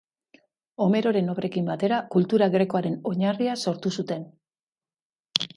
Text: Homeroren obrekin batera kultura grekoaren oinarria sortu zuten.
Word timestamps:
Homeroren 0.85 1.29
obrekin 1.33 1.67
batera 1.73 1.99
kultura 2.17 2.49
grekoaren 2.57 2.97
oinarria 3.13 3.61
sortu 3.67 3.95
zuten. 4.01 4.29